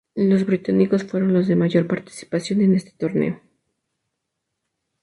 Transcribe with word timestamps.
Los 0.15 0.47
británicos 0.47 1.03
fueron 1.03 1.31
los 1.31 1.47
de 1.47 1.55
mayor 1.55 1.85
participación 1.85 2.61
en 2.61 2.73
este 2.73 2.89
torneo. 2.89 3.39